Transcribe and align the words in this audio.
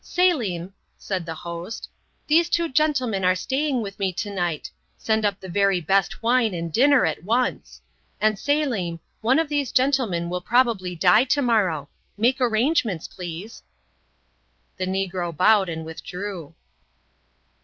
"Selim," 0.03 0.73
said 0.97 1.27
the 1.27 1.35
host, 1.35 1.87
"these 2.25 2.49
two 2.49 2.67
gentlemen 2.67 3.23
are 3.23 3.35
staying 3.35 3.83
with 3.83 3.99
me 3.99 4.11
tonight. 4.11 4.71
Send 4.97 5.25
up 5.25 5.39
the 5.39 5.47
very 5.47 5.79
best 5.79 6.23
wine 6.23 6.55
and 6.55 6.73
dinner 6.73 7.05
at 7.05 7.23
once. 7.23 7.79
And 8.19 8.39
Selim, 8.39 8.99
one 9.21 9.37
of 9.37 9.47
these 9.47 9.71
gentlemen 9.71 10.27
will 10.27 10.41
probably 10.41 10.95
die 10.95 11.25
tomorrow. 11.25 11.87
Make 12.17 12.41
arrangements, 12.41 13.07
please." 13.07 13.61
The 14.77 14.87
negro 14.87 15.37
bowed 15.37 15.69
and 15.69 15.85
withdrew. 15.85 16.55